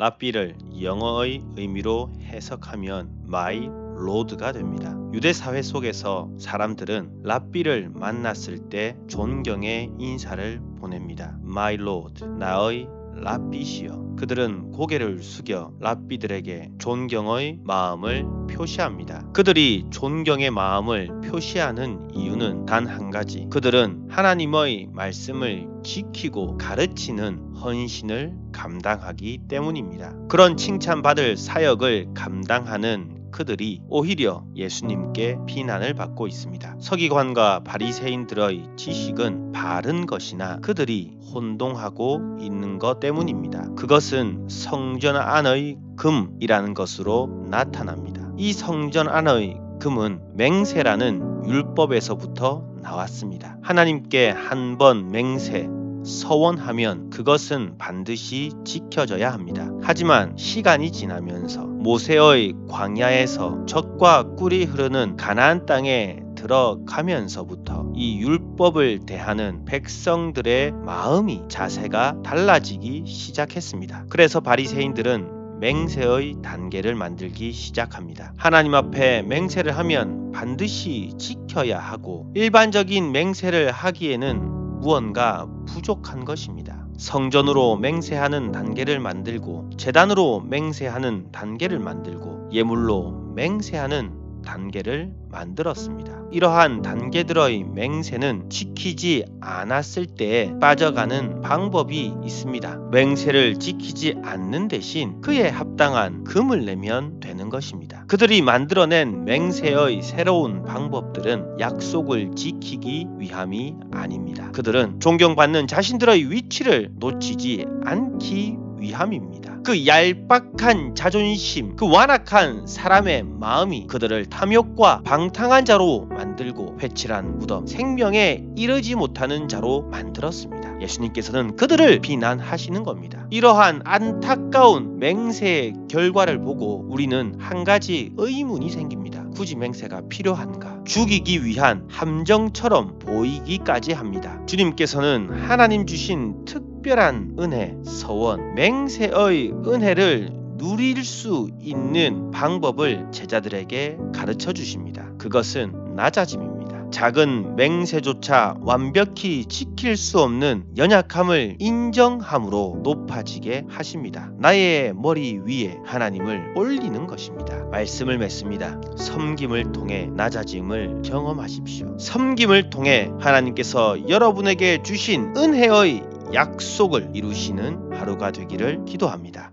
랍비를 0.00 0.56
영어의 0.80 1.42
의미로 1.58 2.10
해석하면 2.22 3.10
my 3.26 3.68
lord가 3.98 4.50
됩니다. 4.52 4.96
유대 5.12 5.34
사회 5.34 5.60
속에서 5.60 6.30
사람들은 6.38 7.20
랍비를 7.22 7.90
만났을 7.90 8.70
때 8.70 8.96
존경의 9.08 9.90
인사를 9.98 10.58
보냅니다. 10.78 11.38
my 11.44 11.74
lord, 11.74 12.24
나의 12.24 12.88
랍비시여. 13.16 14.16
그들은 14.16 14.72
고개를 14.72 15.22
숙여 15.22 15.72
랍비들에게 15.80 16.72
존경의 16.78 17.60
마음을 17.64 18.26
표시합니다. 18.50 19.26
그들이 19.32 19.86
존경의 19.90 20.50
마음을 20.50 21.08
표시하는 21.22 22.10
이유는 22.14 22.66
단 22.66 22.86
한 22.86 23.10
가지. 23.10 23.46
그들은 23.50 24.08
하나님의 24.10 24.88
말씀을 24.92 25.68
지키고 25.84 26.58
가르치는 26.58 27.54
헌신을 27.54 28.34
감당하기 28.52 29.42
때문입니다. 29.48 30.14
그런 30.28 30.56
칭찬받을 30.56 31.36
사역을 31.36 32.08
감당하는 32.14 33.19
그들이 33.30 33.80
오히려 33.88 34.44
예수님께 34.56 35.38
비난을 35.46 35.94
받고 35.94 36.26
있습니다. 36.26 36.76
서기관과 36.80 37.60
바리새인들의 37.64 38.70
지식은 38.76 39.52
바른 39.52 40.06
것이나 40.06 40.58
그들이 40.60 41.16
혼동하고 41.32 42.38
있는 42.40 42.78
것 42.78 43.00
때문입니다. 43.00 43.74
그것은 43.76 44.48
성전 44.48 45.16
안의 45.16 45.78
금이라는 45.96 46.74
것으로 46.74 47.46
나타납니다. 47.50 48.28
이 48.36 48.52
성전 48.52 49.08
안의 49.08 49.60
금은 49.80 50.20
맹세라는 50.34 51.46
율법에서부터 51.46 52.64
나왔습니다. 52.82 53.58
하나님께 53.62 54.30
한 54.30 54.78
번 54.78 55.10
맹세, 55.10 55.68
서원하면 56.04 57.10
그것은 57.10 57.76
반드시 57.76 58.52
지켜져야 58.64 59.30
합니다. 59.32 59.70
하지만 59.82 60.34
시간이 60.36 60.92
지나면서 60.92 61.69
모세의 61.80 62.52
광야에서 62.68 63.64
젖과 63.64 64.34
꿀이 64.36 64.64
흐르는 64.64 65.16
가나안 65.16 65.64
땅에 65.64 66.20
들어가면서부터 66.36 67.92
이 67.94 68.20
율법을 68.20 69.00
대하는 69.06 69.64
백성들의 69.64 70.72
마음이 70.72 71.42
자세가 71.48 72.22
달라지기 72.22 73.04
시작했습니다. 73.06 74.06
그래서 74.10 74.40
바리새인들은 74.40 75.60
맹세의 75.60 76.36
단계를 76.42 76.94
만들기 76.94 77.52
시작합니다. 77.52 78.32
하나님 78.36 78.74
앞에 78.74 79.22
맹세를 79.22 79.76
하면 79.78 80.32
반드시 80.32 81.12
지켜야 81.18 81.78
하고 81.78 82.30
일반적인 82.34 83.12
맹세를 83.12 83.70
하기에는 83.70 84.80
무언가 84.80 85.46
부족한 85.66 86.24
것입니다. 86.24 86.79
성전으로 87.00 87.78
맹세하는 87.78 88.52
단계를 88.52 89.00
만들고 89.00 89.70
재단으로 89.78 90.40
맹세하는 90.40 91.32
단계를 91.32 91.78
만들고 91.78 92.50
예물로 92.52 93.32
맹세하는 93.34 94.19
단계를 94.42 95.12
만들었습니다. 95.30 96.20
이러한 96.32 96.82
단계들의 96.82 97.64
맹세는 97.64 98.50
지키지 98.50 99.24
않았을 99.40 100.06
때 100.06 100.52
빠져가는 100.60 101.40
방법이 101.40 102.14
있습니다. 102.24 102.78
맹세를 102.92 103.58
지키지 103.58 104.16
않는 104.22 104.68
대신 104.68 105.20
그에 105.20 105.48
합당한 105.48 106.24
금을 106.24 106.64
내면 106.64 107.20
되는 107.20 107.48
것입니다. 107.48 108.04
그들이 108.06 108.42
만들어낸 108.42 109.24
맹세의 109.24 110.02
새로운 110.02 110.64
방법들은 110.64 111.58
약속을 111.58 112.32
지키기 112.36 113.06
위함이 113.18 113.74
아닙니다. 113.92 114.50
그들은 114.52 115.00
존경받는 115.00 115.66
자신들의 115.66 116.30
위치를 116.30 116.90
놓치지 116.94 117.66
않기 117.84 118.69
위함입니다. 118.80 119.60
그 119.62 119.86
얄팍한 119.86 120.94
자존심, 120.94 121.76
그 121.76 121.88
완악한 121.88 122.66
사람의 122.66 123.24
마음이 123.24 123.86
그들을 123.86 124.26
탐욕과 124.26 125.02
방탕한 125.04 125.64
자로 125.64 126.06
만들고 126.10 126.78
회칠한 126.80 127.38
무덤, 127.38 127.66
생명에 127.66 128.44
이르지 128.56 128.94
못하는 128.94 129.48
자로 129.48 129.82
만들었습니다. 129.90 130.80
예수님께서는 130.80 131.56
그들을 131.56 132.00
비난하시는 132.00 132.82
겁니다. 132.84 133.26
이러한 133.30 133.82
안타까운 133.84 134.98
맹세의 134.98 135.74
결과를 135.90 136.40
보고 136.40 136.86
우리는 136.88 137.34
한 137.38 137.64
가지 137.64 138.12
의문이 138.16 138.70
생깁니다. 138.70 139.19
굳이 139.30 139.56
맹세가 139.56 140.02
필요한가? 140.08 140.82
죽이기 140.84 141.44
위한 141.44 141.86
함정처럼 141.88 142.98
보이기까지 142.98 143.92
합니다. 143.92 144.40
주님께서는 144.46 145.30
하나님 145.30 145.86
주신 145.86 146.44
특별한 146.44 147.36
은혜, 147.38 147.76
서원, 147.84 148.54
맹세의 148.54 149.52
은혜를 149.66 150.40
누릴 150.58 151.02
수 151.04 151.48
있는 151.60 152.30
방법을 152.30 153.06
제자들에게 153.12 153.96
가르쳐 154.14 154.52
주십니다. 154.52 155.10
그것은 155.16 155.94
낮아짐입니다. 155.96 156.49
작은 156.90 157.56
맹세조차 157.56 158.56
완벽히 158.60 159.44
지킬 159.46 159.96
수 159.96 160.20
없는 160.20 160.64
연약함을 160.76 161.56
인정함으로 161.58 162.80
높아지게 162.82 163.66
하십니다. 163.68 164.30
나의 164.38 164.92
머리 164.94 165.38
위에 165.38 165.78
하나님을 165.84 166.54
올리는 166.56 167.06
것입니다. 167.06 167.64
말씀을 167.70 168.18
맺습니다. 168.18 168.80
섬김을 168.96 169.72
통해 169.72 170.08
낮아짐을 170.12 171.02
경험하십시오. 171.02 171.98
섬김을 171.98 172.70
통해 172.70 173.10
하나님께서 173.20 174.08
여러분에게 174.08 174.82
주신 174.82 175.34
은혜의 175.36 176.02
약속을 176.34 177.10
이루시는 177.14 177.92
하루가 177.92 178.30
되기를 178.30 178.84
기도합니다. 178.84 179.52